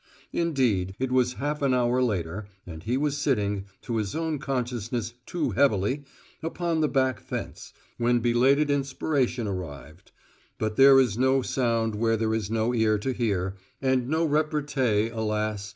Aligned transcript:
Indeed, 0.33 0.95
it 0.97 1.11
was 1.11 1.33
half 1.33 1.61
an 1.61 1.75
hour 1.75 2.01
later, 2.01 2.47
and 2.65 2.81
he 2.81 2.97
was 2.97 3.19
sitting 3.19 3.65
to 3.83 3.97
his 3.97 4.15
own 4.15 4.39
consciousness 4.39 5.13
too 5.27 5.51
heavily 5.51 6.05
upon 6.41 6.81
the 6.81 6.87
back 6.87 7.19
fence, 7.19 7.71
when 7.99 8.17
belated 8.19 8.71
inspiration 8.71 9.45
arrived. 9.45 10.11
But 10.57 10.75
there 10.75 10.99
is 10.99 11.19
no 11.19 11.43
sound 11.43 11.93
where 11.93 12.17
there 12.17 12.33
is 12.33 12.49
no 12.49 12.73
ear 12.73 12.97
to 12.97 13.13
hear, 13.13 13.53
and 13.79 14.09
no 14.09 14.25
repartee, 14.25 15.09
alas! 15.09 15.69